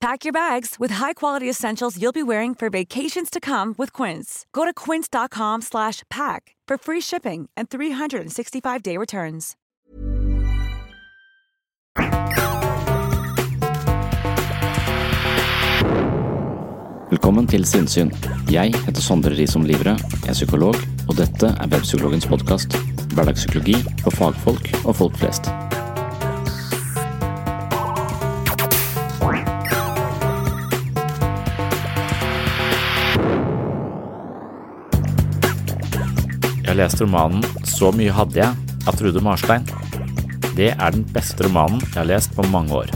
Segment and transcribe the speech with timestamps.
[0.00, 4.46] Pack your bags with high-quality essentials you'll be wearing for vacations to come with Quince.
[4.52, 9.56] Go to quince.com slash pack for free shipping and 365-day returns.
[17.10, 18.12] Velkommen til Sinnsyn.
[18.52, 20.76] Jeg heter Sondre Risom Livre, jeg er psykolog,
[21.08, 22.76] og dette er Webpsykologens podkast.
[23.16, 25.48] Hverdagspsykologi for fagfolk og folk flest.
[36.78, 39.64] Jeg lest romanen Så mye hadde jeg av Trude Marstein.
[40.54, 42.92] Det er den beste romanen jeg har lest på mange år.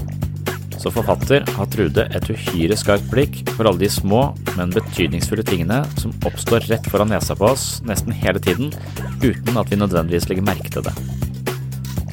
[0.78, 4.20] Som forfatter har Trude et uhyre skarpt blikk for alle de små,
[4.54, 8.70] men betydningsfulle tingene som oppstår rett foran nesa på oss nesten hele tiden,
[9.18, 10.94] uten at vi nødvendigvis legger merke til det.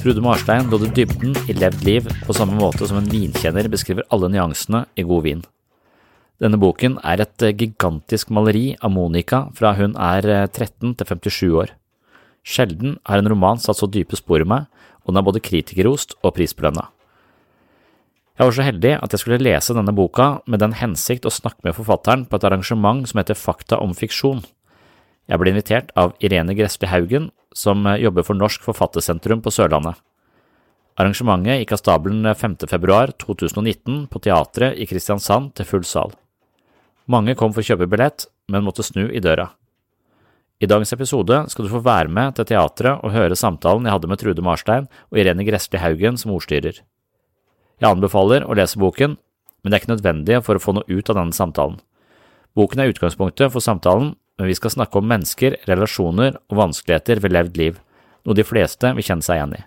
[0.02, 4.34] Trude Marstein lodde dybden i levd liv på samme måte som en vinkjenner beskriver alle
[4.34, 5.46] nyansene i god vin.
[6.40, 11.74] Denne boken er et gigantisk maleri av Monica fra hun er 13 til 57 år.
[12.40, 14.64] Sjelden har en roman satt så dype spor i meg,
[15.04, 16.86] og den er både kritikerrost og prisbelønna.
[18.40, 21.60] Jeg var så heldig at jeg skulle lese denne boka med den hensikt å snakke
[21.66, 24.40] med forfatteren på et arrangement som heter Fakta om fiksjon.
[25.28, 30.00] Jeg ble invitert av Irene Gressli Haugen, som jobber for Norsk Forfattersentrum på Sørlandet.
[30.96, 32.56] Arrangementet gikk av stabelen 5.
[32.70, 36.16] februar 2019 på teatret i Kristiansand til full sal.
[37.10, 39.48] Mange kom for å kjøpe billett, men måtte snu i døra.
[40.62, 44.10] I dagens episode skal du få være med til teatret og høre samtalen jeg hadde
[44.12, 46.82] med Trude Marstein og Irene Gressli Haugen som ordstyrer.
[47.80, 51.10] Jeg anbefaler å lese boken, men det er ikke nødvendig for å få noe ut
[51.10, 51.78] av denne samtalen.
[52.54, 57.34] Boken er utgangspunktet for samtalen, men vi skal snakke om mennesker, relasjoner og vanskeligheter ved
[57.34, 57.80] levd liv,
[58.28, 59.62] noe de fleste vil kjenne seg igjen i.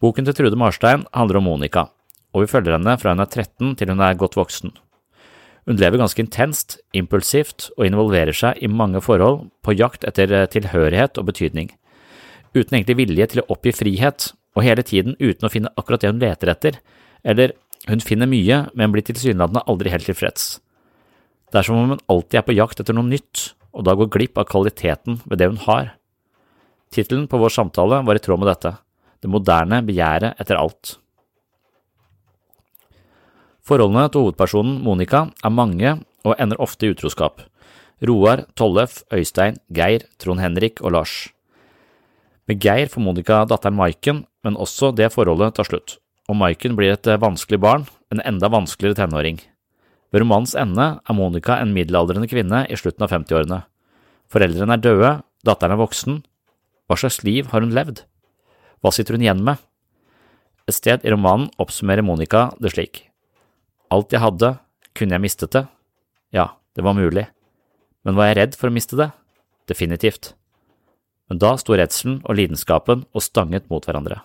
[0.00, 1.90] Boken til Trude Marstein handler om Monica,
[2.32, 4.72] og vi følger henne fra hun er 13 til hun er godt voksen.
[5.68, 11.20] Hun lever ganske intenst, impulsivt og involverer seg i mange forhold på jakt etter tilhørighet
[11.20, 11.70] og betydning,
[12.56, 16.10] uten egentlig vilje til å oppgi frihet, og hele tiden uten å finne akkurat det
[16.10, 16.80] hun leter etter,
[17.22, 17.54] eller
[17.88, 20.58] hun finner mye, men blir tilsynelatende aldri helt tilfreds.
[21.50, 24.10] Det er som om hun alltid er på jakt etter noe nytt, og da går
[24.12, 25.94] glipp av kvaliteten ved det hun har.
[26.90, 28.78] Tittelen på vår samtale var i tråd med dette,
[29.20, 30.96] Det moderne begjæret etter alt.
[33.70, 35.90] Forholdene til hovedpersonen Monica er mange
[36.26, 37.44] og ender ofte i utroskap.
[38.02, 41.28] Roar, Tollef, Øystein, Geir, Trond Henrik og Lars.
[42.50, 46.96] Med Geir får Monica datteren Maiken, men også det forholdet tar slutt, og Maiken blir
[46.96, 49.38] et vanskelig barn, en enda vanskeligere tenåring.
[50.10, 53.60] Ved romanens ende er Monica en middelaldrende kvinne i slutten av 50-årene.
[54.34, 55.12] Foreldrene er døde,
[55.46, 56.16] datteren er voksen.
[56.90, 58.02] Hva slags liv har hun levd?
[58.82, 59.62] Hva sitter hun igjen med?
[60.66, 63.04] Et sted i romanen oppsummerer Monica det slik.
[63.90, 64.54] Alt jeg hadde,
[64.94, 65.64] kunne jeg mistet det?
[66.30, 67.26] Ja, det var mulig.
[68.06, 69.08] Men var jeg redd for å miste det?
[69.66, 70.34] Definitivt.
[71.30, 74.20] Men da sto redselen og lidenskapen og stanget mot hverandre.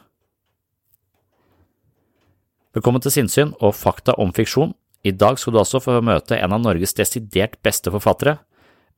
[2.78, 4.76] Velkommen til Sinnsyn og Fakta om fiksjon.
[5.06, 8.38] I dag skal du også få møte en av Norges desidert beste forfattere.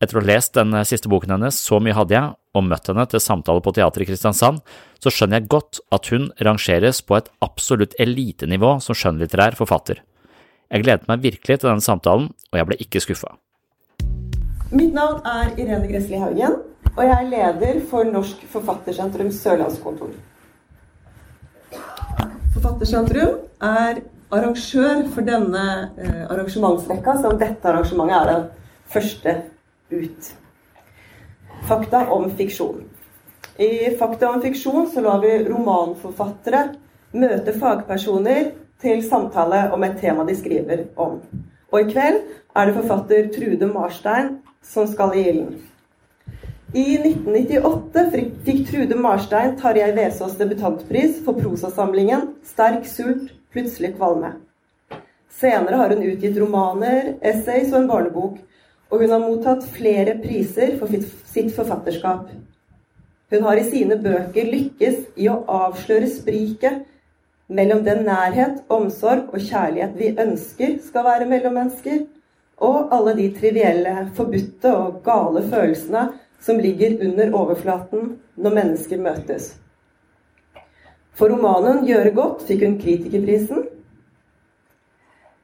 [0.04, 3.06] Etter å ha lest den siste boken hennes, Så mye hadde jeg, og møtt henne
[3.08, 4.60] til samtale på teateret i Kristiansand,
[5.00, 10.04] så skjønner jeg godt at hun rangeres på et absolutt elitenivå som skjønnlitterær forfatter.
[10.68, 13.30] Jeg gledet meg virkelig til denne samtalen, og jeg ble ikke skuffa.
[14.72, 16.58] Mitt navn er Irene Gressli Haugen,
[16.92, 20.12] og jeg er leder for Norsk Forfattersentrum Sørlandskontor.
[22.58, 24.02] Forfattersentrum er
[24.34, 25.64] arrangør for denne
[25.96, 28.46] eh, arrangementsrekka, som dette arrangementet er den
[28.92, 29.38] første
[29.94, 30.32] ut.
[31.68, 32.84] Fakta om fiksjon.
[33.58, 36.68] I Fakta om fiksjon så lar vi romanforfattere
[37.16, 41.20] møte fagpersoner til samtale om et tema de skriver om.
[41.72, 42.22] Og i kveld
[42.56, 45.58] er det forfatter Trude Marstein som skal i ilden.
[46.76, 54.34] I 1998 fikk Trude Marstein Tarjei Vesaas debutantpris for prosasamlingen 'Sterk sult, plutselig kvalme'.
[55.30, 58.38] Senere har hun utgitt romaner, essays og en barnebok,
[58.90, 62.30] og hun har mottatt flere priser for sitt forfatterskap.
[63.32, 66.86] Hun har i sine bøker lykkes i å avsløre spriket
[67.48, 72.06] mellom den nærhet, omsorg og kjærlighet vi ønsker skal være mellom mennesker,
[72.58, 76.08] og alle de trivielle, forbudte og gale følelsene
[76.42, 79.56] som ligger under overflaten når mennesker møtes.
[81.18, 83.64] For romanen 'Gjøre godt' fikk hun Kritikerprisen.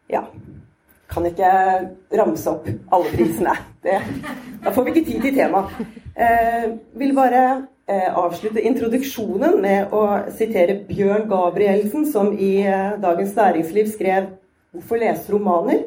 [0.10, 0.22] Ja,
[1.10, 1.50] kan ikke
[2.14, 3.56] ramse opp alle prisene.
[3.84, 3.98] Det,
[4.64, 5.74] da får vi ikke tid til temaet.
[6.14, 13.90] Eh, vil bare avslutte introduksjonen med å sitere Bjørn Gabrielsen, som i eh, Dagens Næringsliv
[13.92, 14.30] skrev
[14.72, 15.84] 'Hvorfor lese romaner?'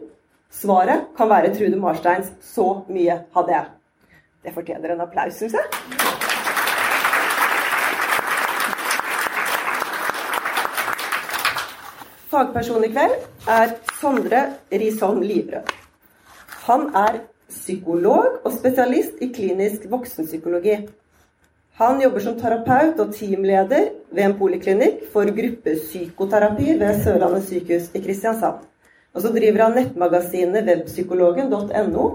[0.50, 3.70] Svaret kan være Trude Marsteins 'Så mye hadde jeg'.
[4.44, 5.64] Det fortjener en applaus, syns jeg.
[12.30, 13.16] Fagperson i kveld
[13.48, 15.72] er Sondre Risholm Livrød.
[16.66, 20.76] Han er psykolog og spesialist i klinisk voksenpsykologi.
[21.76, 28.00] Han jobber som terapeut og teamleder ved en poliklinikk for gruppepsykoterapi ved Sørlandet sykehus i
[28.00, 28.62] Kristiansand.
[29.12, 32.06] Og så driver han nettmagasinet webpsykologen.no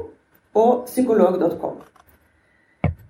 [0.57, 1.77] og psykolog.com.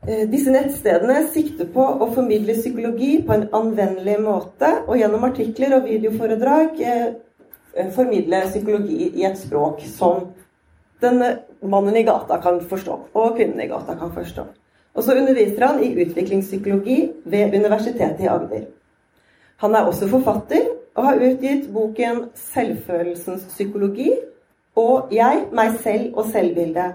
[0.08, 5.78] Eh, disse nettstedene sikter på å formidle psykologi på en anvendelig måte, og gjennom artikler
[5.78, 7.06] og videoforedrag eh,
[7.78, 10.34] eh, formidle psykologi i et språk som
[11.00, 11.24] den
[11.64, 14.52] mannen i gata kan forstå, og kvinnen i gata kan forstå.
[14.96, 18.66] Og så underviser han i utviklingspsykologi ved Universitetet i Agder.
[19.64, 24.20] Han er også forfatter og har utgitt boken 'Selvfølelsens psykologi'
[24.76, 26.94] og 'Jeg, meg selv og selvbildet'.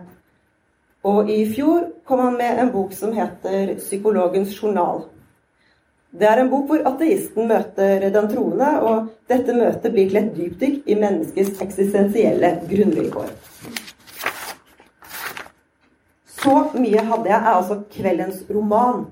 [1.05, 5.07] Og i fjor kom han med en bok som heter 'Psykologens journal'.
[6.19, 10.37] Det er en bok hvor ateisten møter den troende, og dette møtet blir til et
[10.37, 13.31] dypdykk i menneskets eksistensielle grunnvilkår.
[16.47, 19.09] Så mye hadde jeg er altså kveldens roman.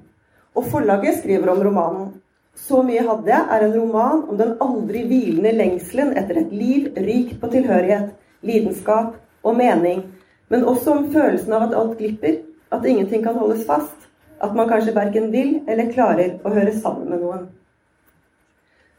[0.55, 2.11] Og forlaget skriver om romanen.
[2.55, 6.93] Så mye hadde jeg er en roman om den aldri hvilende lengselen etter et liv
[6.95, 8.13] rikt på tilhørighet,
[8.47, 10.05] lidenskap og mening
[10.49, 12.37] men også om følelsen av at alt glipper,
[12.71, 14.09] at ingenting kan holdes fast,
[14.43, 17.49] at man kanskje verken vil eller klarer å høre sammen med noen.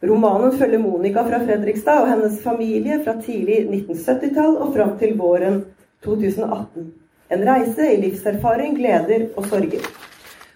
[0.05, 5.61] Romanen følger Monica fra Fredrikstad og hennes familie fra tidlig 1970-tall og fram til våren
[6.05, 6.91] 2018.
[7.33, 9.87] En reise i livserfaring, gleder og sorger.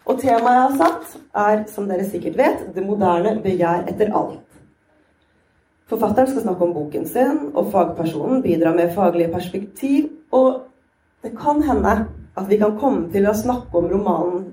[0.05, 4.45] Og temaet jeg har satt, er, som dere sikkert vet, det moderne begjær etter alt.
[5.89, 10.61] Forfatteren skal snakke om boken sin, og fagpersonen bidrar med faglige perspektiv og
[11.23, 12.05] det kan hende
[12.37, 14.43] at vi kan komme til å snakke om romanen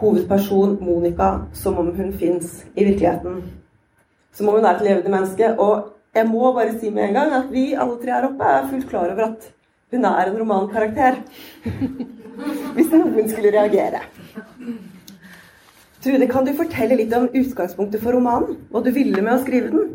[0.00, 3.42] hovedperson Monica som om hun fins i virkeligheten.
[4.32, 5.50] Som om hun er et levende menneske.
[5.58, 8.68] Og jeg må bare si med en gang at vi alle tre her oppe er
[8.70, 9.50] fullt klar over at
[9.90, 11.20] hun er en romankarakter.
[12.76, 14.04] Hvis noen skulle reagere.
[16.00, 18.56] Trude, kan du fortelle litt om utgangspunktet for romanen?
[18.72, 19.90] Hva du ville med å skrive den?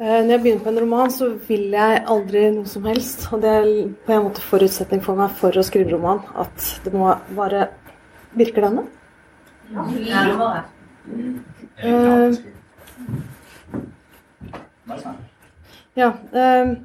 [0.00, 3.26] Eh, når jeg begynner på en roman, så vil jeg aldri noe som helst.
[3.34, 3.68] Og det er
[4.06, 6.22] på en måte forutsetning for meg for å skrive roman.
[6.40, 7.68] At det må være
[8.38, 8.86] Virker denne?
[9.74, 9.82] Ja,
[11.82, 12.36] uh,
[15.98, 16.12] ja.
[16.30, 16.76] Uh,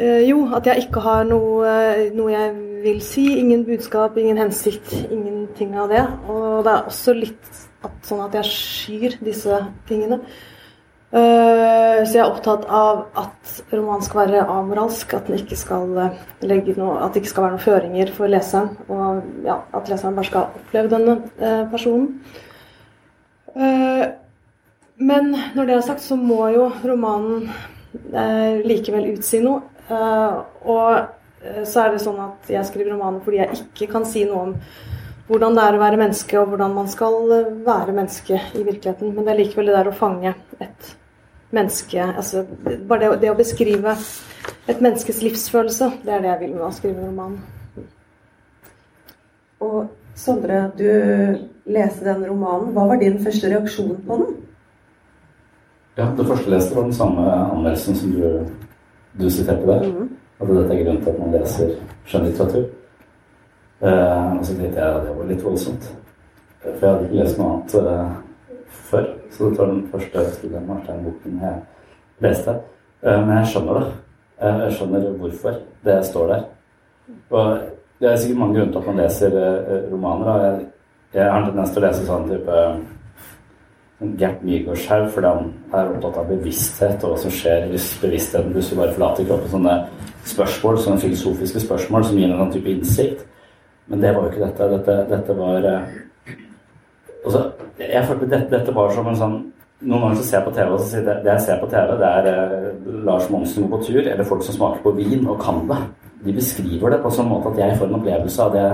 [0.00, 1.76] uh, jo, at jeg ikke har noe,
[2.14, 3.26] noe, jeg vil si.
[3.40, 4.92] Ingen budskap, ingen hensikt.
[5.10, 6.06] Ingenting av det.
[6.28, 10.22] Og det er også litt at, sånn at jeg skyr disse tingene.
[11.14, 15.92] Eh, så jeg er opptatt av at romanen skal være amoralsk, at, den ikke skal
[16.02, 18.72] eh, legge noe, at det ikke skal være noen føringer for leseren.
[18.90, 22.18] Og ja, at leseren bare skal oppleve denne eh, personen.
[24.98, 27.46] Men når det er sagt, så må jo romanen
[28.66, 29.60] likevel utsi noe.
[29.90, 34.46] Og så er det sånn at jeg skriver romanen fordi jeg ikke kan si noe
[34.46, 34.52] om
[35.28, 37.14] hvordan det er å være menneske, og hvordan man skal
[37.64, 39.12] være menneske i virkeligheten.
[39.12, 40.94] Men det er likevel det der å fange et
[41.54, 42.44] menneske altså,
[42.88, 43.94] Bare det, det, å beskrive
[44.68, 47.36] et menneskes livsfølelse, det er det jeg vil med å skrive roman.
[49.64, 50.86] Og Sondre, du
[51.66, 52.68] leste den romanen.
[52.74, 54.36] Hva var din første reaksjon på den?
[55.98, 58.44] Ja, Det første jeg leste, var den samme anmeldelsen som du,
[59.18, 59.88] du siterte der.
[59.88, 60.08] Mm.
[60.40, 61.74] At dette er grunnen til at man leser
[62.06, 62.64] skjønnlitteratur.
[63.80, 65.90] Eh, og så tenkte jeg at det var litt voldsomt.
[66.62, 68.58] For jeg hadde ikke lest noe annet eh,
[68.90, 69.06] før.
[69.30, 71.62] Så dette var den første Studien Marstein-boken jeg
[72.26, 72.56] leste.
[73.04, 73.86] Eh, men jeg skjønner det.
[74.40, 76.44] Eh, jeg skjønner hvorfor det står der.
[77.30, 77.58] Og
[78.00, 80.44] det er sikkert mange grunner til at man leser eh, romaner.
[80.44, 80.66] Jeg,
[81.14, 82.60] jeg har en tendens til å lese sånn type
[84.20, 88.80] Gert Nygaardshaug fordi han er opptatt av bevissthet og hva som skjer hvis bevisstheten plutselig
[88.80, 89.52] bare forlater kroppen.
[89.52, 89.76] Sånne
[90.28, 93.24] spørsmål, sånne filosofiske spørsmål som gir en sånn type innsikt.
[93.92, 94.70] Men det var jo ikke dette.
[94.76, 95.66] Dette, dette var
[97.24, 97.42] altså,
[97.80, 99.42] jeg følte dette, dette var som en sånn
[99.84, 101.68] noen ganger så ser jeg på TV og så sier det, det jeg ser på
[101.72, 102.68] TV, det er eh,
[103.04, 105.80] Lars Monsen går på tur, eller folk som smaker på vin og kan det.
[106.24, 108.68] De beskriver det på en sånn måte at jeg får en opplevelse av det,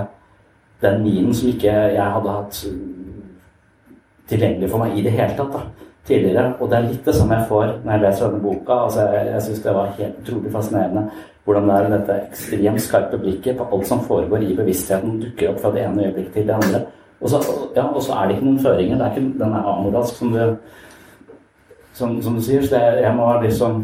[0.85, 2.61] den vinen som ikke jeg hadde hatt
[4.31, 5.53] tilgjengelig for meg i det hele tatt.
[5.53, 5.89] da.
[6.11, 6.55] tidligere.
[6.59, 8.79] Og det er litt det samme jeg får når jeg leser denne boka.
[8.85, 11.11] altså Jeg, jeg syns det var helt utrolig fascinerende
[11.45, 15.63] hvordan det er dette ekstremt skarpe blikket på alt som foregår i bevisstheten, dukker opp
[15.63, 16.83] fra det ene øyeblikket til det andre.
[17.21, 17.41] Og så,
[17.77, 18.99] ja, og så er det ikke noen føringer.
[18.99, 20.57] det er ikke, Den er amoralsk, som du,
[21.93, 22.63] som, som du sier.
[22.63, 23.81] Så det, jeg må liksom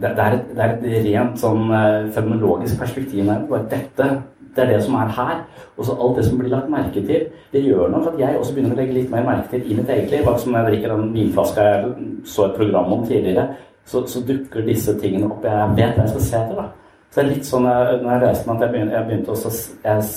[0.00, 3.46] det, det, er et, det er et rent sånn uh, fenomenologisk perspektiv her.
[3.50, 4.10] Bare dette
[4.58, 5.36] det er det som er her.
[5.76, 8.54] Og så alt det som blir lagt merke til, det gjør for at jeg også
[8.54, 10.24] begynner å legge litt mer merke til i mitt eget liv.
[10.24, 11.92] Akkurat som jeg drikker den vinflaska jeg
[12.26, 13.46] så et program om tidligere,
[13.86, 15.46] så, så, dukker disse tingene opp.
[15.46, 16.66] Jeg vet hva jeg skal se etter, da.
[17.08, 19.34] Så det er litt sånn jeg, når jeg leste den, at jeg begynte, jeg begynte
[19.36, 19.52] også
[19.86, 20.10] jeg,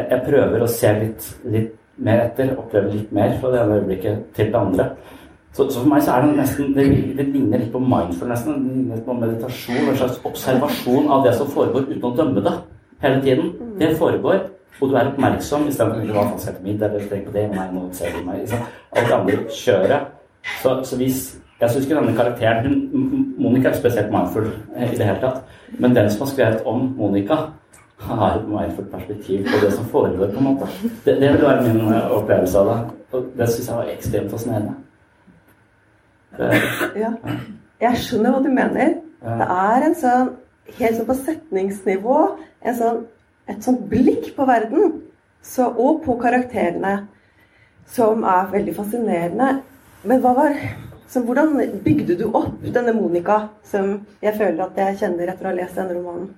[0.00, 4.24] jeg, prøver å se litt, litt mer etter, oppleve litt mer fra det ene øyeblikket
[4.34, 4.88] til det andre.
[5.52, 6.84] Så, så, for meg så er det nesten Det,
[7.18, 9.88] det ligner litt på mindfulness, det ligner litt på meditasjon.
[9.92, 12.56] En slags observasjon av det som foregår uten å dømme det
[13.02, 13.52] hele tiden.
[13.78, 14.40] Det foregår,
[14.80, 18.14] og du er oppmerksom istedenfor å være middag eller tenk på det, nei, nå ser
[18.16, 18.50] du meg.
[18.96, 20.12] Alt det andre kjøret.
[20.62, 21.22] Så, så hvis
[21.62, 22.72] Jeg syns ikke denne karakteren
[23.38, 25.44] Monica er spesielt mindful eh, i det hele tatt.
[25.78, 27.36] Men den som har skrevet om Monica,
[28.02, 30.66] har et mindful perspektiv på det som foregår, på en måte.
[31.04, 32.78] Det, det vil være min eh, opplevelse av det.
[33.12, 34.74] Og det syns jeg var ekstremt fascinerende.
[36.98, 37.12] Ja.
[37.82, 38.96] Jeg skjønner hva du mener.
[39.22, 40.32] Det er en sånn
[40.78, 42.18] helt sånn på setningsnivå
[42.78, 43.02] sånn,
[43.50, 45.00] et sånt blikk på verden
[45.42, 46.94] så, og på karakterene
[47.92, 49.50] som er veldig fascinerende.
[50.06, 50.54] Men var
[51.12, 55.50] så hvordan bygde du opp denne Monica, som jeg føler at jeg kjenner etter å
[55.50, 56.30] ha lest denne romanen?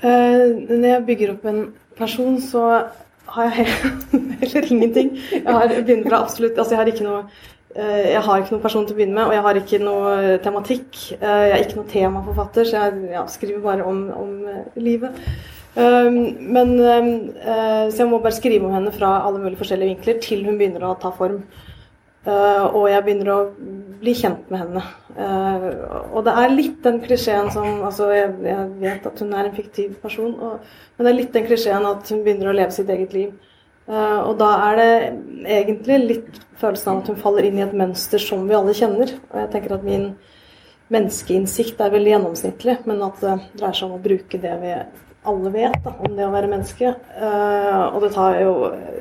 [0.00, 1.64] Uh, når jeg bygger opp en
[1.98, 2.62] person, så
[3.34, 3.66] har jeg
[4.44, 5.10] heller ingenting.
[5.32, 7.24] Jeg har begynt fra absolutt Altså, jeg har ikke noe
[7.76, 10.12] jeg har ikke noen person til å begynne med, og jeg har ikke noe
[10.42, 11.00] tematikk.
[11.20, 15.18] Eh, jeg er ikke noen temaforfatter, så jeg ja, skriver bare om, om eh, livet.
[15.70, 20.56] Men, så jeg må bare skrive om henne fra alle mulige forskjellige vinkler til hun
[20.58, 21.44] begynner å ta form.
[22.26, 23.36] Og jeg begynner å
[24.00, 24.82] bli kjent med henne.
[26.10, 29.54] Og det er litt den klisjeen som altså jeg, jeg, vet at hun er en
[29.54, 32.90] fiktiv person, og, men det er litt den klisjeen at hun begynner å leve sitt
[32.90, 33.30] eget liv.
[33.90, 34.90] Uh, og da er det
[35.50, 39.16] egentlig litt følelsen av at hun faller inn i et mønster som vi alle kjenner.
[39.32, 40.12] Og jeg tenker at min
[40.94, 44.74] menneskeinnsikt er veldig gjennomsnittlig, men at det dreier seg om å bruke det vi
[45.30, 46.94] alle vet da, om det å være menneske.
[47.18, 48.12] Uh, og det,
[48.44, 48.54] jo,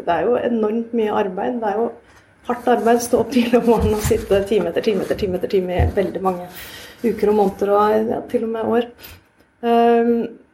[0.08, 1.62] det er jo enormt mye arbeid.
[1.62, 1.88] Det er jo
[2.49, 3.06] hardt arbeid.
[3.06, 5.88] Stå opp tidlig om morgenen og sitte time etter time etter time etter time i
[6.02, 6.49] veldig mange
[7.06, 8.89] uker og måneder og ja, til og med år.
[9.62, 10.48] Uh,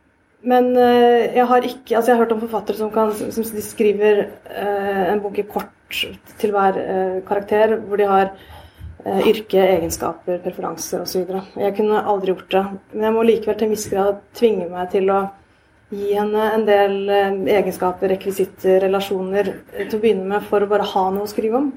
[0.46, 4.26] men uh, jeg har ikke Altså, jeg har hørt om forfattere som, kan, som skriver
[4.50, 5.72] uh, en bunke kort
[6.40, 8.36] til hver uh, karakter, hvor de har
[9.06, 11.28] yrke, egenskaper, preferanser osv.
[11.62, 12.62] Jeg kunne aldri gjort det.
[12.96, 15.20] Men jeg må likevel til en viss grad tvinge meg til å
[15.94, 21.04] gi henne en del egenskaper, rekvisitter, relasjoner til å begynne med, for å bare ha
[21.14, 21.70] noe å skrive om.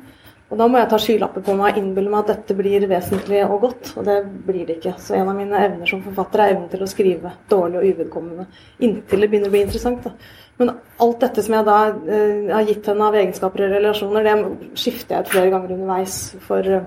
[0.49, 3.43] Og da må jeg ta skylapper på meg og innbille meg at dette blir vesentlig
[3.45, 3.91] og godt.
[4.01, 4.95] Og det blir det ikke.
[4.97, 8.47] Så en av mine evner som forfatter er evnen til å skrive dårlig og uvedkommende.
[8.81, 10.07] Inntil det begynner å bli interessant.
[10.07, 10.15] Da.
[10.59, 10.73] Men
[11.05, 15.19] alt dette som jeg da eh, har gitt henne av egenskaper og relasjoner, det skifter
[15.19, 16.17] jeg ut flere ganger underveis.
[16.47, 16.81] For,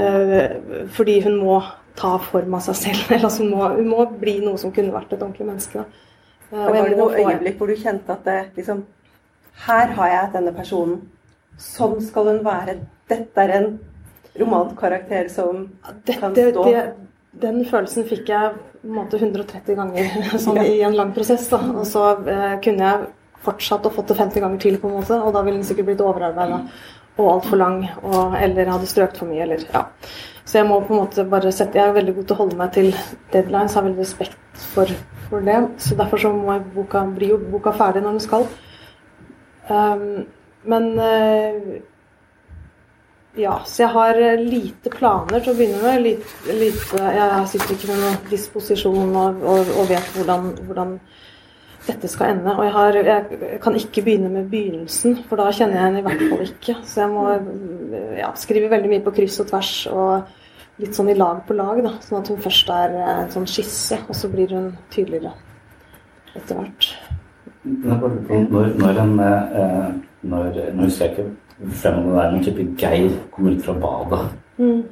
[0.00, 0.56] eh,
[0.96, 1.60] fordi hun må
[2.00, 3.04] ta form av seg selv.
[3.10, 5.84] Eller altså hun må, hun må, bli noe som kunne vært et ordentlig menneske.
[5.84, 6.08] Da.
[6.48, 8.86] Eh, var det noe øyeblikk hvor du kjente at det, liksom,
[9.68, 11.02] her har jeg denne personen
[11.60, 12.78] Sånn skal hun være.
[13.10, 13.68] Dette er en
[14.40, 16.84] romankarakter som Dette, kan stå det,
[17.42, 21.46] Den følelsen fikk jeg på en måte 130 ganger sånn, i en lang prosess.
[21.52, 21.60] Da.
[21.74, 23.08] Og så eh, kunne jeg
[23.44, 25.90] fortsatt og fått det 50 ganger til, på en måte, og da ville den sikkert
[25.90, 26.62] blitt overarbeida
[27.14, 29.84] og altfor lang, og, eller hadde strøkt for mye, eller ja.
[30.44, 32.56] Så jeg må på en måte bare sette Jeg er veldig god til å holde
[32.58, 32.88] meg til
[33.32, 34.90] deadlines, har veldig respekt for,
[35.30, 35.56] for det.
[35.80, 38.48] Så derfor så må boka, bli jo boka ferdig når den skal.
[39.70, 40.26] Um,
[40.70, 41.82] men eh,
[43.34, 46.02] ja, så jeg har eh, lite planer til å begynne med.
[46.04, 50.98] Lite, lite, jeg sitter ikke med noen disposisjon og, og, og vet hvordan, hvordan,
[51.84, 52.54] dette skal ende.
[52.54, 56.06] Og jeg, har, jeg, kan ikke begynne med begynnelsen, for da kjenner jeg henne i
[56.06, 56.76] hvert fall ikke.
[56.86, 57.26] Så jeg må
[58.16, 60.30] ja, skrive veldig mye på kryss og tvers og
[60.80, 61.82] litt sånn i lag på lag.
[61.84, 65.34] Da, sånn at hun først er en sånn skisse, og så blir hun tydeligere
[66.38, 66.88] etter hvert.
[67.64, 69.92] Når, når en eh,
[70.24, 74.22] når, Nå husker jeg ikke om det er noen type Geir kommer ut fra badet.
[74.58, 74.84] Mm.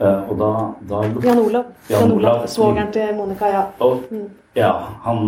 [0.00, 0.50] Uh, og da,
[0.90, 1.70] da Jan Olav.
[1.90, 3.62] Jan Olav Svogeren til Monica, ja.
[3.78, 4.26] Og, mm.
[4.56, 4.72] Ja,
[5.04, 5.18] han,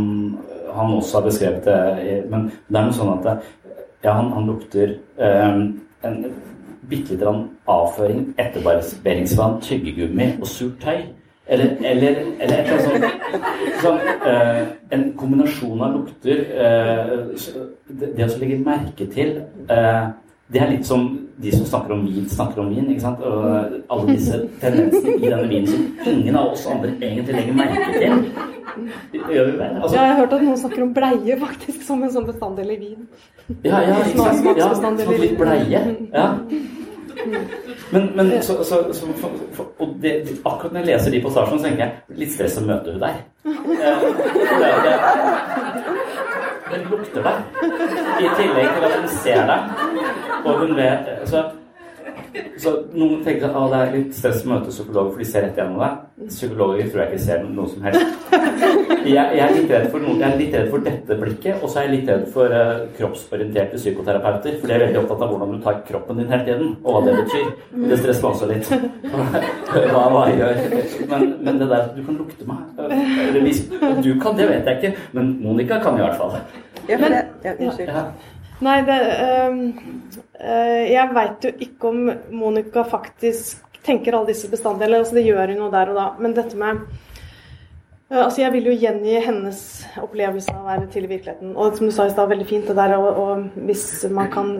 [0.74, 2.24] han, også har beskrevet det.
[2.30, 3.36] Men det er noe sånn at det,
[4.04, 5.62] ja, han, han lukter um,
[6.06, 6.18] en
[6.86, 11.08] bitte lite grann avføring, etterbarberingsvann, tyggegummi og surt tøy.
[11.48, 17.12] Eller, eller, eller et eller annet sånn, eh, En kombinasjon av lukter eh,
[17.86, 19.36] det, det, å legge merke til
[19.70, 20.08] eh,
[20.50, 21.06] det er litt som
[21.42, 22.86] de som snakker om vin, snakker om vin.
[22.92, 23.22] ikke sant?
[23.26, 27.88] Og alle disse tendensene i denne vinen som ingen av oss andre egentlig legger merke
[27.96, 28.14] til.
[29.34, 29.66] Gjør vi?
[29.66, 32.70] Altså, Ja, jeg har hørt at noen snakker om bleie faktisk som en sånn bestanddel
[32.76, 33.08] i vin.
[33.66, 34.22] ja, ja, ikke
[34.78, 35.02] sant?
[35.02, 35.84] Ja, litt bleie.
[36.14, 36.28] Ja.
[37.90, 39.06] Men, men så, så, så,
[39.78, 40.12] og det,
[40.44, 43.20] akkurat når jeg leser de passasjene, så tenker jeg litt stress å møte hun der.
[43.46, 44.06] Eh,
[44.62, 44.94] det, det,
[46.72, 47.36] den lukter deg.
[48.16, 49.60] I tillegg til at hun ser deg.
[50.42, 51.44] Og hun vet så,
[52.60, 55.46] så noen tenker at ah, det er litt stress å møte psykologer, for de ser
[55.46, 56.02] rett gjennom deg.
[56.32, 58.06] Psykologer tror jeg ikke ser noe som helst.
[59.06, 61.70] Jeg, jeg, er litt redd for noen, jeg er litt redd for dette blikket, og
[61.70, 64.56] så er jeg litt redd for uh, kroppsorienterte psykoterapeuter.
[64.58, 67.02] For de er veldig opptatt av hvordan du tar kroppen din hele tiden, og hva
[67.06, 67.52] det betyr.
[67.92, 68.72] Det stresser meg også litt.
[69.92, 70.60] Hva, hva jeg gjør.
[71.12, 74.66] Men, men det der at du kan lukte meg Eller hvis du kan, det vet
[74.66, 76.34] jeg ikke, men Monica kan i hvert fall.
[76.88, 77.88] Ja, for det, ja, unnskyld.
[77.90, 78.04] Ja.
[78.64, 79.56] Nei, det øh,
[80.88, 85.02] Jeg veit jo ikke om Monica faktisk tenker alle disse bestanddelene.
[85.02, 86.06] Altså, det gjør hun jo der og da.
[86.20, 86.80] Men dette med
[88.10, 89.60] øh, Altså, jeg vil jo gjengi hennes
[90.02, 91.52] opplevelse av å være til i virkeligheten.
[91.56, 92.96] Og som du sa i stad, veldig fint det der.
[92.96, 94.56] Og, og hvis man kan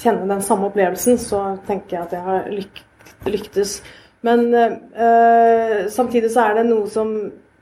[0.00, 2.82] kjenne den samme opplevelsen, så tenker jeg at jeg har lyk
[3.26, 3.80] lyktes.
[4.26, 7.14] Men øh, samtidig så er det noe som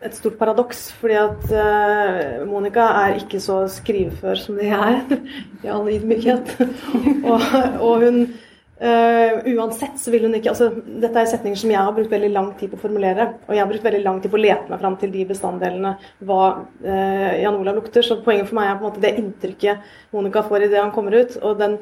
[0.04, 5.20] et stort paradoks, fordi at uh, Monica er ikke så skrivefør som jeg er,
[5.64, 6.56] i all ydmykhet.
[7.30, 7.46] og,
[7.80, 11.96] og hun uh, Uansett så vil hun ikke altså, Dette er setninger som jeg har
[11.96, 13.30] brukt veldig lang tid på å formulere.
[13.48, 15.96] Og jeg har brukt veldig lang tid på å lete meg fram til de bestanddelene
[16.28, 18.04] hva uh, Jan Olav lukter.
[18.04, 21.22] Så poenget for meg er på en måte det inntrykket Monica får idet han kommer
[21.22, 21.38] ut.
[21.42, 21.78] og den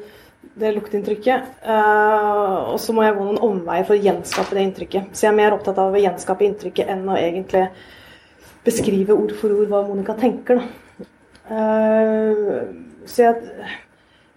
[0.59, 1.43] det luktinntrykket.
[1.65, 5.11] Uh, og så må jeg gå noen omveier for å gjenskape det inntrykket.
[5.15, 7.63] Så jeg er mer opptatt av å gjenskape inntrykket enn å egentlig
[8.65, 10.61] beskrive ord for ord hva Monica tenker.
[11.49, 12.69] Uh,
[13.05, 13.71] så jeg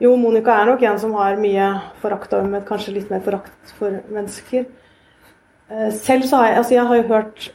[0.02, 1.68] Jo, Monica er nok en som har mye
[2.02, 4.66] forakt og ømhet, kanskje litt mer forakt for mennesker.
[5.70, 7.46] Uh, selv så har jeg Altså, jeg har jo hørt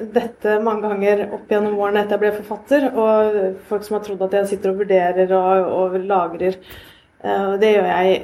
[0.00, 4.22] dette mange ganger opp gjennom årene etter jeg ble forfatter, og folk som har trodd
[4.26, 6.60] at jeg sitter og vurderer og, og lagrer.
[7.24, 8.20] Uh, det gjør jeg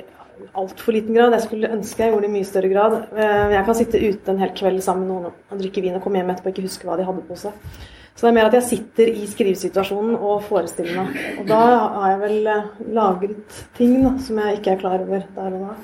[0.57, 1.35] altfor liten grad.
[1.37, 2.96] Jeg skulle ønske jeg gjorde det i mye større grad.
[3.12, 6.03] Uh, jeg kan sitte ute en hel kveld sammen med noen og drikke vin og
[6.05, 7.79] komme hjem etterpå og ikke huske hva de hadde på seg.
[8.16, 11.16] Så det er mer at jeg sitter i skrivesituasjonen og forestiller meg.
[11.42, 11.62] Og da
[11.99, 15.66] har jeg vel uh, lagret ting da, som jeg ikke er klar over der og
[15.70, 15.79] da.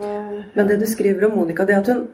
[0.00, 2.06] Men det du skriver om Monica, det er at hun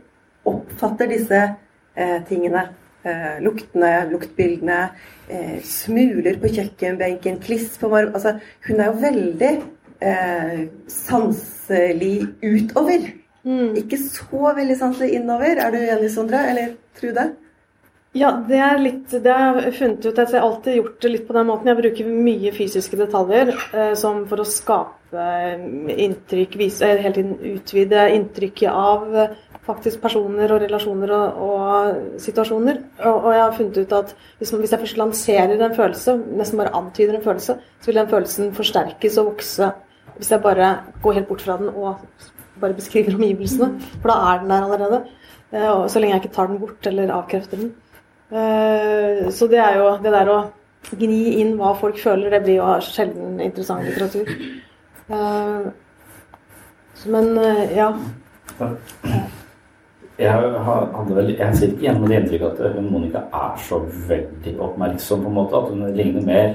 [0.51, 2.65] oppfatter disse eh, tingene.
[3.07, 4.79] Eh, luktene, luktbildene,
[5.31, 8.11] eh, smuler på kjøkkenbenken, kliss på marm...
[8.19, 8.33] Altså,
[8.67, 9.51] hun er jo veldig
[10.01, 13.11] eh, sanselig utover.
[13.45, 13.75] mm.
[13.83, 15.57] Ikke så veldig sanselig innover.
[15.57, 16.45] Er du enig, Sondre?
[16.51, 17.31] Eller Trude?
[18.17, 20.17] Ja, det er litt Det har jeg funnet ut.
[20.17, 21.69] Jeg har alltid gjort det litt på den måten.
[21.69, 25.27] Jeg bruker mye fysiske detaljer eh, som for å skape
[25.93, 32.81] inntrykk, vise, hele tiden utvide inntrykket av eh, faktisk personer og relasjoner og, og situasjoner.
[33.03, 36.17] Og, og jeg har funnet ut at hvis, man, hvis jeg først lanserer en følelse,
[36.41, 39.73] nesten bare antyder en følelse, så vil den følelsen forsterkes og vokse
[40.17, 41.97] hvis jeg bare går helt bort fra den og
[42.61, 43.81] bare beskriver omgivelsene.
[44.01, 45.01] For da er den der allerede.
[45.53, 47.73] Eh, og så lenge jeg ikke tar den bort eller avkrefter den.
[48.31, 50.39] Eh, Så det er jo det der å
[50.97, 54.27] gni inn hva folk føler, det blir jo sjelden interessant litteratur.
[55.11, 55.73] Eh,
[57.07, 57.27] Men
[57.77, 57.93] ja.
[60.19, 64.55] Jeg, hadde vel, jeg sitter ikke igjen med det inntrykket at Monica er så veldig
[64.65, 65.57] oppmerksom, på en måte.
[65.61, 66.55] At hun ligner mer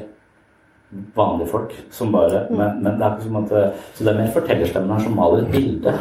[1.16, 3.54] vanlige folk som bare men, men det er ikke som at
[3.94, 5.94] Så det er mer fortellerstemmen her som maler et bilde,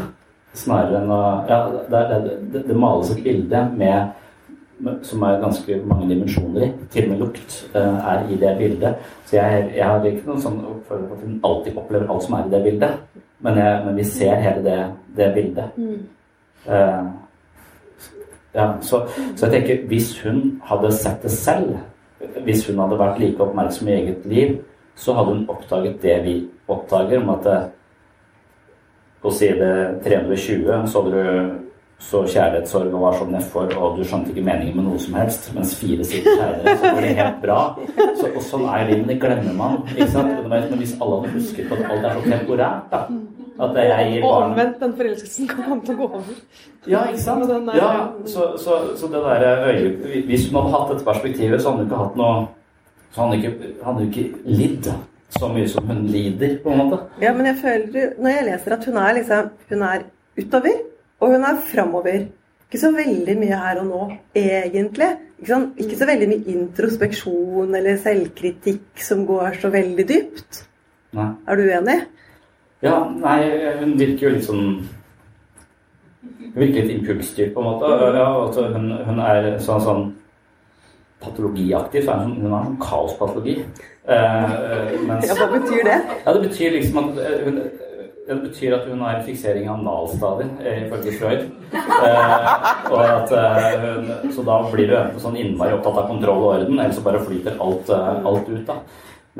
[0.55, 4.16] snarere enn å Ja, det, det, det, det males et bilde med
[5.05, 6.68] som er ganske mange dimensjoner i.
[6.90, 8.94] Til og med lukt uh, er i det bildet.
[9.29, 12.46] Så jeg, jeg har ikke noen sånn oppfølging at hun alltid opplever alt som er
[12.46, 13.20] i det bildet.
[13.44, 14.79] Men, jeg, men vi ser hele det,
[15.16, 15.76] det bildet.
[16.68, 17.05] Eh,
[18.55, 19.05] ja, så,
[19.37, 21.79] så jeg tenker, hvis hun hadde sett det selv,
[22.44, 24.59] hvis hun hadde vært like oppmerksom i eget liv,
[25.00, 26.36] så hadde hun oppdaget det vi
[26.70, 27.48] oppdager, om at
[29.22, 29.70] på side
[30.04, 31.50] 320 så hadde du
[32.00, 35.50] så kjærlighetssorg og var så nedfor, og du skjønte ikke meningen med noe som helst,
[35.52, 37.58] mens fire sider senere så går det helt bra.
[38.16, 39.76] Så, og sånn er livet, det glemmer man.
[39.92, 40.38] ikke sant?
[40.48, 43.02] Men hvis alle hadde husket på at alt er så temporært, da,
[43.60, 46.38] at jeg barn omvendt, den forelskelsen kan komme til å gå over.
[46.88, 47.52] ja, ikke sant?
[47.76, 47.90] Ja,
[48.24, 51.90] så, så, så det derre øyet Hvis hun hadde hatt dette perspektivet, så hadde hun
[51.90, 52.40] ikke hatt noe
[53.11, 54.90] Så hun ikke, hadde jo ikke lidd
[55.31, 57.01] så mye som hun lider, på en måte.
[57.23, 60.05] Ja, men jeg føler når jeg leser at hun er liksom Hun er
[60.38, 60.79] utover,
[61.20, 62.20] og hun er framover.
[62.70, 64.05] Ikke så veldig mye her og nå,
[64.38, 65.09] egentlig.
[65.40, 70.61] Ikke, sånn, ikke så veldig mye introspeksjon eller selvkritikk som går så veldig dypt.
[71.18, 71.27] Nei.
[71.51, 71.99] Er du uenig?
[72.87, 73.38] Ja, nei,
[73.81, 74.62] hun virker jo litt sånn
[76.20, 77.90] Hun virker litt impulsstyrt, på en måte.
[77.90, 80.07] Ja, altså, hun, hun er sånn, sånn
[81.20, 83.59] patologiaktig, så er hun, hun har sånn kaospatologi.
[84.11, 85.98] Eh, mens, Ja, hva betyr det?
[86.26, 87.61] Ja, det betyr liksom at eh, hun
[88.30, 91.40] det betyr at hun har en fiksering av analstadier, eh, ifølge Freud.
[91.74, 92.50] Eh,
[92.92, 96.52] og at, eh, hun, så da blir du enten sånn innmari opptatt av kontroll og
[96.61, 98.62] orden, eller så bare flyter alt, eh, alt ut.
[98.68, 98.76] da.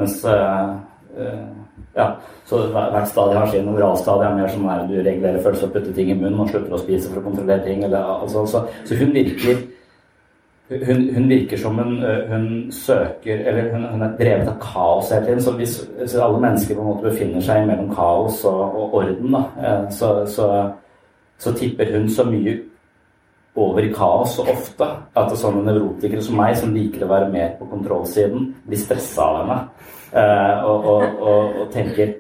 [0.00, 0.74] Mens eh,
[1.22, 1.46] eh,
[1.94, 2.08] ja,
[2.50, 4.26] så hver- Hvert stadie har sin oralstadie.
[4.26, 6.82] er mer sånn der du regulerer følelser og putter ting i munnen og slutter å
[6.82, 7.84] spise for å kontrollere ting.
[7.84, 9.62] Eller, altså, så, så hun virker
[10.70, 15.11] hun, hun virker som hun, øh, hun søker Eller hun, hun er drevet av kaos
[15.11, 15.42] hele tiden.
[15.42, 19.33] Så hvis, hvis alle mennesker på en måte befinner seg mellom kaos og, og orden,
[19.35, 20.70] da, eh, så, så,
[21.38, 22.59] så tipper hun så mye
[23.56, 27.56] over i kaos så ofte at sånne nevrotikere som meg, som liker å være mer
[27.59, 29.59] på kontrollsiden, blir stressa av henne.
[30.12, 32.16] Eh, og, og, og, og tenker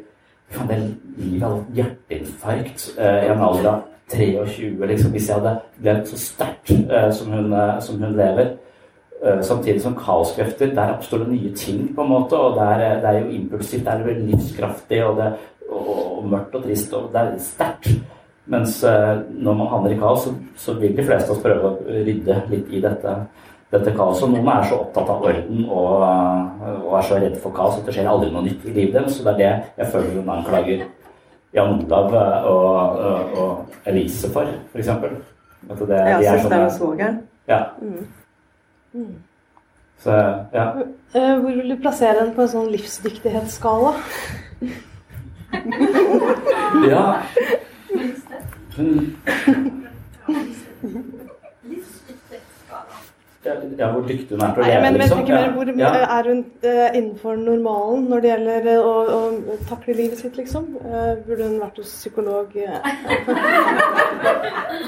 [0.50, 0.76] Faen, det
[1.14, 6.20] livet hadde hjerteinfarkt eh, i en alder av 23, liksom, hvis jeg hadde levd så
[6.20, 8.54] sterkt eh, som, eh, som hun lever.
[9.20, 12.38] Eh, samtidig som kaoskrefter, der oppstår det nye ting, på en måte.
[12.38, 15.32] Og det er, det er jo impulsivt, det er jo livskraftig, og, det,
[15.68, 17.92] og, og mørkt og trist, og det er sterkt.
[18.50, 21.68] Mens eh, når man havner i kaos, så, så vil de fleste av oss prøve
[21.68, 23.12] å rydde litt i dette,
[23.70, 24.32] dette kaoset.
[24.32, 27.86] Noen er så opptatt av orden og, eh, og er så redd for kaos at
[27.86, 29.18] det skjer aldri noe nytt i livet deres.
[29.18, 30.82] Så det er det jeg føler hun anklager
[31.54, 33.49] Jan Olav eh, og, og, og
[33.86, 34.88] Elise for, f.eks.
[34.88, 37.20] At det, Ja, de er søsteren og sånne svogeren.
[37.48, 37.58] Ja.
[40.00, 40.10] Så
[40.54, 40.66] ja.
[41.14, 43.92] Eh, Hvor vil du plassere den på en sånn livsdyktighetsskala?
[46.90, 47.04] ja.
[48.76, 49.16] Hun
[53.78, 55.18] ja, hvor dyktig hun er til å leve, men, men jeg liksom.
[55.18, 55.90] tenker mer, hvor Ja.
[56.18, 58.94] er hun eh, innenfor normalen når det gjelder eh, å,
[59.54, 60.64] å takle livet sitt, liksom?
[60.84, 62.54] Eh, burde hun vært hos psykolog?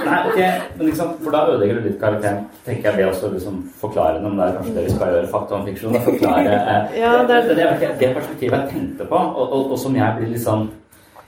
[0.03, 0.38] Nei, ok,
[0.79, 2.44] men liksom, for da ødelegger du litt karakteren.
[2.66, 5.55] tenker jeg det også liksom forklarende, men det er kanskje det vi skal gjøre, fakta
[5.59, 5.92] om fiksjon.
[5.96, 9.70] da, Forklare eh, Ja, det er- det, det, det perspektivet jeg tenkte på, og, og,
[9.72, 10.68] og som jeg blir litt sånn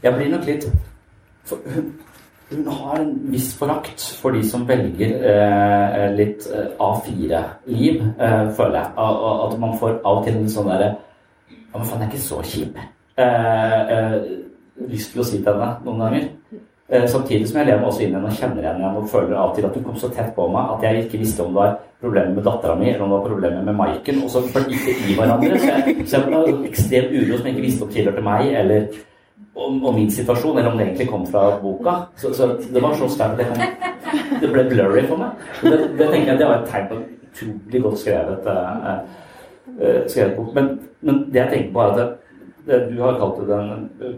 [0.05, 0.66] Jeg blir nok litt
[1.49, 1.59] for,
[2.50, 8.78] hun, har en viss forakt for de som velger eh, litt eh, A4-liv, eh, føler
[8.80, 8.90] jeg.
[8.96, 12.22] At man får av og til en sånn derre Ja, men faen, jeg er ikke
[12.22, 12.76] så kjip.
[13.18, 14.20] Eh, eh,
[14.90, 16.28] lyst til å si til henne noen ganger.
[16.88, 19.35] Eh, Samtidig som jeg lever også inn i henne og kjenner henne igjen og føler
[19.40, 21.54] av og til at hun kom så tett på meg at jeg ikke visste om
[21.54, 24.20] det var problemer med dattera mi eller om det var problemer med Maiken.
[24.26, 25.59] Og så følte ikke i hverandre.
[25.59, 28.87] Så jeg, så jeg var ekstremt uro som jeg ikke visste om tilhørte meg eller
[29.55, 31.97] om, om min situasjon, eller om det egentlig kom fra boka.
[32.17, 35.45] Så, så det var så sterkt Det, det ble blurry for meg.
[35.62, 36.99] Det, det tenker jeg det var et tegn på
[37.35, 38.99] utrolig godt skrevet, uh,
[39.81, 40.51] uh, skrevet bok.
[40.55, 42.09] Men, men det jeg tenker på, er at det,
[42.67, 44.11] det, du har kalt det den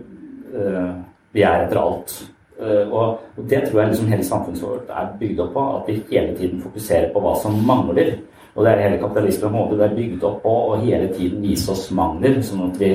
[0.57, 0.90] uh,
[1.37, 2.16] begjær etter alt.
[2.57, 5.64] Og, og det tror jeg liksom hele samfunnet vårt er bygd opp på.
[5.77, 8.14] At vi hele tiden fokuserer på hva som mangler.
[8.57, 11.11] Og det er hele kapitalismen på en måte det er bygd opp på å hele
[11.12, 12.94] tiden vise oss mangler, sånn at vi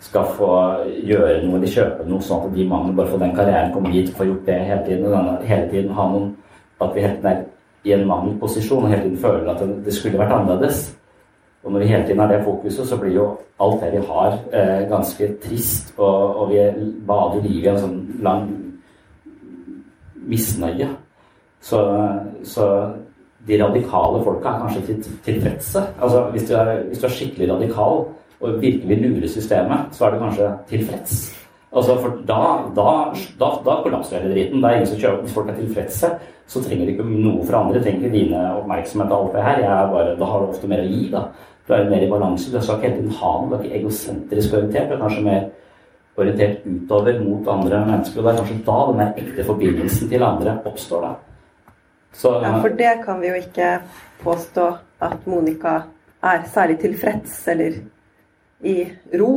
[0.00, 0.50] skal få
[1.04, 4.08] gjøre noe de kjøper noe, sånn at de mangler bare får den karrieren, kommer hit
[4.12, 5.10] og får gjort det hele tiden.
[5.12, 6.36] Og hele tiden ha noen
[6.80, 7.40] At vi hele er
[7.84, 10.78] i en mangelposisjon og hele tiden føler at det skulle vært annerledes.
[11.60, 13.26] Og når vi hele tiden har det fokuset, så blir jo
[13.60, 15.92] alt det vi har, eh, ganske trist.
[15.98, 16.62] Og, og vi
[17.06, 18.48] bader livet i en sånn lang
[20.24, 20.88] misnøye.
[21.60, 21.82] Så,
[22.44, 22.66] så
[23.48, 25.84] de radikale folka er kanskje ikke tilfredse.
[26.00, 28.04] Altså, hvis du, er, hvis du er skikkelig radikal
[28.40, 31.20] og virkelig lurer systemet, så er du kanskje tilfreds.
[31.70, 32.40] Altså, for da,
[32.74, 32.92] da,
[33.38, 34.62] da, da kollapser hele driten.
[34.62, 35.22] Det er ingen som kjøper.
[35.22, 36.08] Hvis folk er tilfredse,
[36.50, 37.82] så trenger de ikke noe fra andre.
[37.84, 39.60] Trenger ikke dine oppmerksomhet og alt det her.
[39.62, 41.04] Jeg er bare, da har du ofte mer å gi.
[41.12, 41.22] da.
[41.68, 42.50] Du er mer i balanse.
[42.50, 43.50] Du skal ikke hele tiden ha noe.
[43.52, 44.88] Du er ikke egosentrisk orientert.
[44.90, 45.46] Du er kanskje mer
[46.18, 48.18] orientert utover mot andre mennesker.
[48.18, 51.06] Og det er kanskje da den der ekte forbindelsen til andre oppstår.
[51.06, 51.14] da.
[52.12, 53.70] Så, Ja, for det kan vi jo ikke
[54.24, 54.66] påstå
[55.06, 55.76] at Monica
[56.22, 57.78] er særlig tilfreds eller
[58.66, 58.76] i
[59.18, 59.34] ro.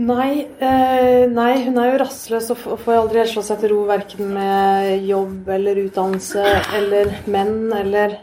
[0.00, 4.30] Nei, eh, nei, hun er jo rastløs og får aldri slå seg til ro verken
[4.36, 6.44] med jobb eller utdannelse
[6.78, 8.20] eller menn eller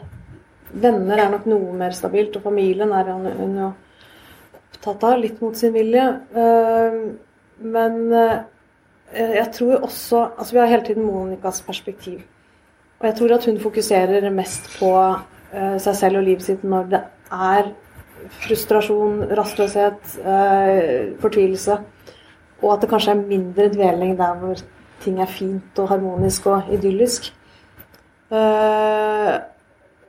[0.68, 3.70] Venner er nok noe mer stabilt, og familien er hun jo
[4.58, 6.04] opptatt av, litt mot sin vilje.
[6.42, 6.98] Eh,
[7.64, 8.42] men eh,
[9.16, 12.20] jeg tror også Altså, vi har hele tiden Monicas perspektiv.
[13.00, 16.90] Og jeg tror at hun fokuserer mest på eh, seg selv og livet sitt når
[16.92, 17.72] det er
[18.44, 21.78] frustrasjon, rastløshet, eh, fortvilelse.
[22.62, 24.62] Og at det kanskje er mindre dveling der hvor
[25.02, 27.32] ting er fint og harmonisk og idyllisk.
[28.30, 29.34] Eh,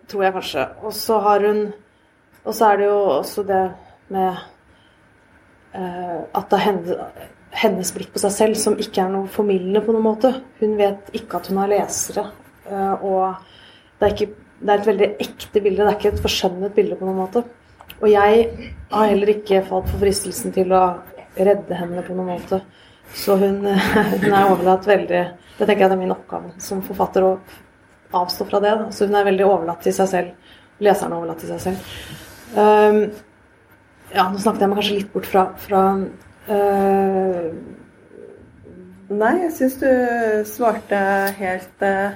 [0.09, 0.65] tror jeg kanskje.
[0.83, 1.73] Og så har hun
[2.45, 3.71] Og så er det jo også det
[4.09, 4.29] med
[5.75, 6.95] eh, at det er hennes,
[7.51, 10.31] hennes blikk på seg selv som ikke er noe formildende på noen måte.
[10.61, 12.31] Hun vet ikke at hun har lesere.
[12.71, 13.35] eh, og
[13.99, 16.95] det er, ikke, det er et veldig ekte bilde, det er ikke et forskjønnet bilde
[16.95, 17.43] på noen måte.
[17.99, 18.43] Og jeg
[18.91, 20.83] har heller ikke falt for fristelsen til å
[21.37, 22.61] redde henne på noen måte.
[23.15, 23.63] Så hun,
[24.21, 25.21] hun er overlatt veldig
[25.57, 27.33] Det tenker jeg det er min oppgave som forfatter å
[28.15, 28.75] avstå fra det.
[28.95, 30.53] Så hun er veldig overlatt til seg selv.
[30.79, 31.89] Leseren er overlatt til seg selv.
[32.55, 33.01] Um,
[34.13, 35.81] ja, nå snakket jeg meg kanskje litt bort fra, fra
[36.49, 37.49] uh,
[39.09, 39.89] Nei, jeg syns du
[40.45, 40.97] svarte
[41.39, 42.11] helt, eh,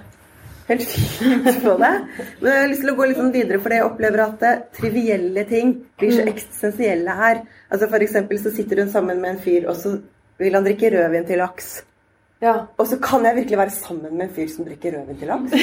[0.68, 1.94] helt fint på det.
[2.40, 4.62] Men jeg har lyst til å gå litt sånn videre, for jeg opplever at eh,
[4.78, 5.68] trivielle ting
[6.00, 7.36] blir så eksistensielle her.
[7.70, 9.90] Altså eksempel så sitter hun sammen med en fyr, og så
[10.42, 11.68] vil han drikke rødvin til laks.
[12.44, 12.56] Ja.
[12.76, 15.52] Og så kan jeg virkelig være sammen med en fyr som drikker rødvin til laks.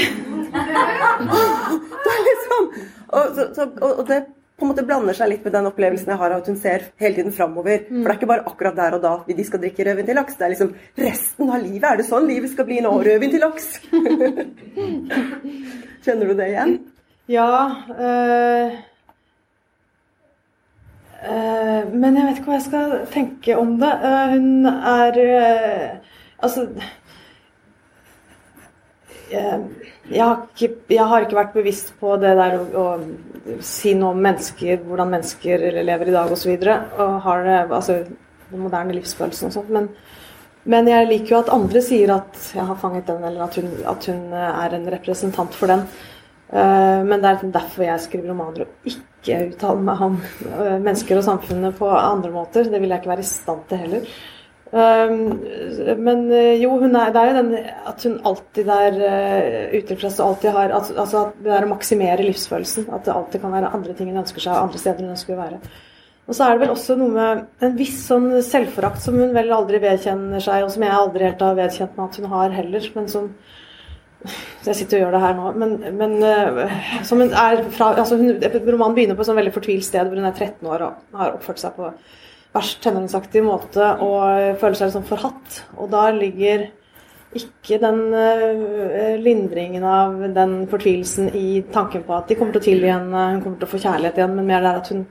[2.05, 2.63] det er liksom
[3.11, 4.25] og, så, så, og, og det
[4.61, 6.85] på en måte blander seg litt med den opplevelsen jeg har av at hun ser
[7.01, 7.87] hele tiden framover.
[7.89, 10.37] For det er ikke bare akkurat der og da de skal drikke rødvin til laks.
[10.37, 11.89] Det er liksom resten av livet.
[11.89, 12.93] Er det sånn livet skal bli nå?
[13.07, 13.73] Rødvin til laks.
[16.05, 16.79] Kjenner du det igjen?
[17.31, 17.49] Ja
[17.93, 18.73] øh,
[21.31, 23.93] øh, Men jeg vet ikke hva jeg skal tenke om det.
[24.03, 25.91] Uh, hun er øh,
[26.41, 26.67] Altså
[29.31, 33.95] jeg, jeg, har ikke, jeg, har ikke, vært bevisst på det der å, å si
[33.99, 36.55] noe om mennesker, hvordan mennesker lever i dag osv.
[36.57, 38.01] Og, har det, altså
[38.51, 39.71] den moderne livsfølelsen og sånt.
[39.75, 39.91] Men,
[40.71, 43.71] men, jeg liker jo at andre sier at jeg har fanget den, eller at hun,
[43.93, 45.87] at hun er en representant for den.
[46.51, 50.17] Uh, men det er derfor jeg skriver romaner og ikke uttaler meg om
[50.83, 52.67] mennesker og samfunnet på andre måter.
[52.67, 54.13] Det vil jeg ikke være i stand til heller.
[54.71, 55.41] Um,
[55.99, 56.29] men
[56.61, 57.55] jo, er, det er jo den
[57.91, 61.71] at hun alltid er uh, utilfreds og alltid har altså, altså at det er å
[61.73, 62.87] maksimere livsfølelsen.
[62.95, 65.41] At det alltid kan være andre ting hun ønsker seg, andre steder hun ønsker å
[65.41, 65.59] være.
[66.31, 69.51] Og så er det vel også noe med en viss sånn selvforakt som hun vel
[69.57, 72.87] aldri vedkjenner seg, og som jeg aldri helt har vedkjent meg at hun har heller,
[72.95, 73.27] men som
[74.69, 75.51] jeg sitter og gjør det her nå.
[75.59, 77.35] Men, men som hun
[77.75, 80.71] fra, altså hun, Romanen begynner på et sånn veldig fortvilt sted hvor hun er 13
[80.71, 81.91] år og har oppført seg på
[82.55, 85.63] verst tenåringsaktig måte og føle seg liksom forhatt.
[85.79, 86.69] Og da ligger
[87.37, 92.67] ikke den uh, lindringen av den fortvilelsen i tanken på at de kommer til å
[92.67, 95.05] tilgi henne, hun kommer til å få kjærlighet igjen, men mer der at hun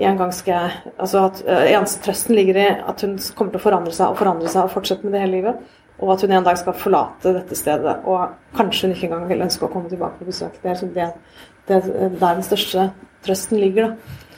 [0.00, 3.66] en gang skal Altså at uh, eneste trøsten ligger i at hun kommer til å
[3.68, 5.76] forandre seg og forandre seg og fortsette med det hele livet.
[6.00, 9.44] Og at hun en dag skal forlate dette stedet, og kanskje hun ikke engang vil
[9.44, 10.56] ønske å komme tilbake på besøk.
[10.62, 11.08] Det er det,
[11.68, 12.86] det, der den største
[13.26, 14.29] trøsten ligger, da.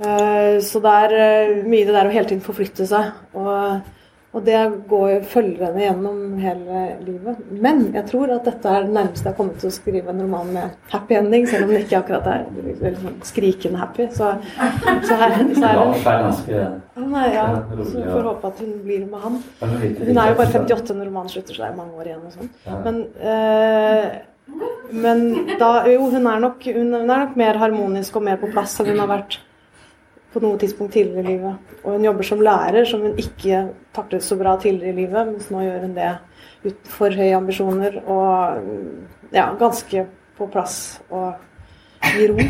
[0.00, 3.10] Eh, så det er eh, mye det der å hele tiden forflytte seg.
[3.36, 3.96] Og,
[4.30, 7.40] og det går, følger henne gjennom hele livet.
[7.50, 10.22] Men jeg tror at dette er det nærmeste jeg har kommet til å skrive en
[10.24, 14.06] roman med happy ending, selv om det ikke akkurat er sånn skrikende happy.
[14.14, 16.62] Så, så, her, så er det
[17.10, 17.44] Nei, ja,
[17.90, 19.38] så får håpe at hun blir med han.
[19.60, 22.36] Hun er jo bare 58 når romanen slutter, så det er mange år igjen og
[22.38, 22.50] sånn.
[22.86, 24.10] Men, øh,
[25.02, 25.22] men
[25.58, 28.92] da Jo, hun er, nok, hun er nok mer harmonisk og mer på plass enn
[28.94, 29.40] hun har vært
[30.32, 31.76] på noe tidspunkt tidligere i livet.
[31.82, 33.64] Og hun jobber som lærer, som hun ikke
[33.96, 36.10] taklet så bra tidligere i livet, mens nå gjør hun det
[36.64, 38.60] uten for høye ambisjoner og
[39.34, 40.04] ja, ganske
[40.38, 40.76] på plass
[41.10, 41.32] og
[42.20, 42.48] i ro.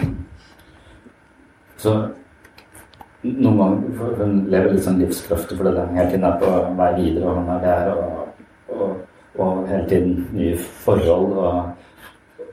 [1.80, 1.94] Så
[3.22, 7.30] noen ganger hun lever litt sånn livskraftig fordi hun hele tiden er på vei videre,
[7.30, 8.96] og hun er der, og, og,
[9.40, 11.38] og hele tiden nye forhold.
[11.38, 11.89] og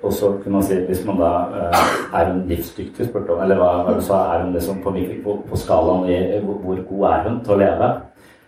[0.04, 3.60] og så kunne man si hvis man da uh, er hun livsdyktig, spurte hun, eller
[3.62, 7.40] hva, hva er hun liksom på, på, på skalaen i hvor, hvor, god er hun
[7.46, 7.90] til å leve?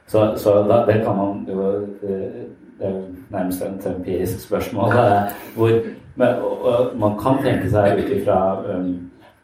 [0.10, 1.66] Så, så da, det kan man jo
[2.02, 2.46] eh,
[2.80, 2.94] Det er
[3.30, 4.94] nærmest et empirisk spørsmål.
[5.56, 5.74] Hvor,
[6.16, 8.94] men, og, man kan tenke seg ut ifra um,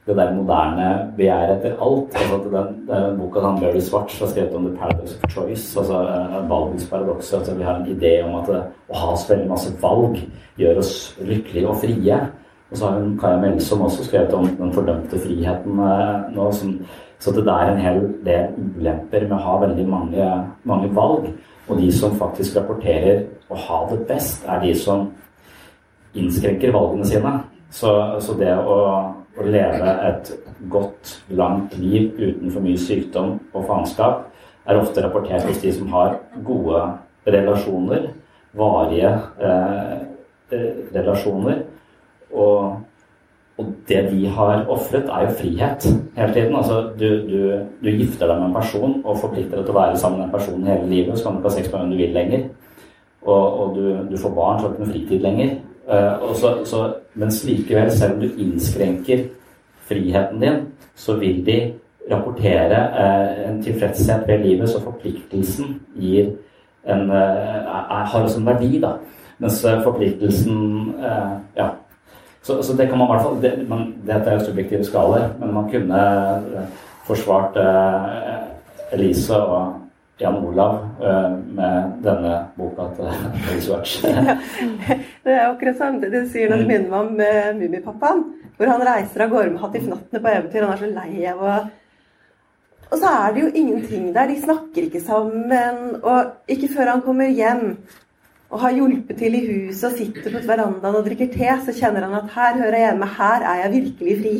[0.05, 2.15] det der moderne begjæret etter alt.
[2.15, 5.79] altså den, den boka til Bjørn Svart som har skrevet om the paradox of choice,
[5.79, 5.97] altså
[6.49, 7.33] valgets paradoks.
[7.33, 8.49] Altså vi har en idé om at
[8.89, 10.19] å ha så veldig masse valg
[10.61, 12.19] gjør oss lykkelige og frie.
[12.71, 16.51] Og så har hun Kaja Melsom også skrevet om den fordømte friheten eh, nå.
[16.51, 16.77] Som,
[17.19, 20.31] så det er en hel del ulemper med å ha veldig mange,
[20.63, 21.29] mange valg.
[21.65, 25.07] Og de som faktisk rapporterer å ha det best, er de som
[26.13, 27.37] innskrenker valgene sine.
[27.73, 27.91] Så,
[28.21, 28.75] så det å
[29.35, 30.31] å leve et
[30.71, 34.29] godt, langt liv uten for mye sykdom og faenskap,
[34.65, 36.81] er ofte rapportert hos de som har gode
[37.27, 38.09] relasjoner,
[38.55, 39.11] varige
[39.43, 39.95] eh,
[40.55, 41.63] eh, relasjoner.
[42.31, 42.81] Og,
[43.57, 45.85] og, det de har ofret, er jo frihet
[46.17, 46.55] hele tiden.
[46.55, 47.39] Altså, du, du,
[47.83, 50.35] du, gifter deg med en person og forplikter deg til å være sammen med den
[50.35, 51.19] personen hele livet.
[51.19, 52.47] Så kan du ikke ha sex med hvem du vil lenger.
[53.25, 55.55] Og, og du, du, får barn, så har ikke noe fritid lenger.
[55.85, 59.27] Uh, så, så, mens likevel, selv om du innskrenker
[59.85, 60.61] friheten din,
[60.95, 61.59] så vil de
[62.11, 66.33] rapportere uh, en tilfredshet ved livet, så forpliktelsen gir
[66.85, 68.91] en, eh, har også en verdi, da.
[69.41, 70.93] Mens forpliktelsen
[71.57, 71.69] Ja.
[72.43, 75.31] Så, så, det kan man i hvert fall det, man, Dette er jo subjektive skalaer,
[75.39, 76.01] men man kunne
[77.07, 77.57] forsvart
[78.93, 79.84] Elise og
[80.17, 80.77] Jan Olav
[81.57, 83.97] med denne boka til Elise Watch.
[85.25, 88.21] det er akkurat samme det sier når du minner meg om Mummipappaen.
[88.55, 90.63] Hvor han reiser av gårde med Hattifnattene på eventyr.
[90.63, 91.57] Han er så lei av å
[92.93, 94.29] Og så er det jo ingenting der.
[94.31, 95.97] De snakker ikke sammen.
[95.99, 97.65] Og ikke før han kommer hjem
[98.55, 102.05] og har hjulpet til i huset og sitter på verandaen og drikker te, så kjenner
[102.05, 103.07] han at her hører jeg hjemme.
[103.17, 104.35] Her er jeg virkelig fri.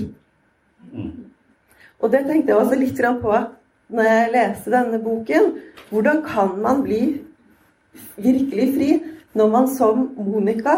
[1.99, 3.39] Og det tenkte jeg også litt på
[3.93, 5.51] når jeg leste denne boken.
[5.89, 7.01] Hvordan kan man bli
[8.17, 8.91] virkelig fri
[9.35, 10.77] når man som Monica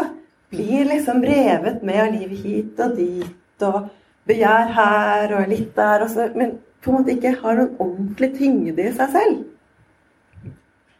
[0.50, 3.88] blir liksom revet med av livet hit og dit og
[4.28, 8.32] begjær her og litt der, og så, men på en måte ikke har noen ordentlig
[8.36, 9.38] tyngde i seg selv.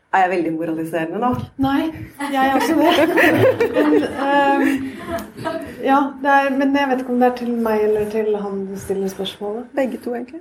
[0.09, 1.29] Er jeg veldig moraliserende nå?
[1.61, 1.91] Nei,
[2.33, 3.09] jeg er også det.
[3.75, 4.63] men, uh,
[5.85, 8.63] ja, det er, men jeg vet ikke om det er til meg eller til han
[8.71, 9.67] du stiller spørsmålet.
[9.77, 10.41] Begge to, egentlig.